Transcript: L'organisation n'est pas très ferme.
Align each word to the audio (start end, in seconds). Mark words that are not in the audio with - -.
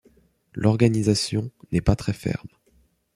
L'organisation 0.55 1.51
n'est 1.71 1.79
pas 1.81 1.95
très 1.95 2.11
ferme. 2.13 2.49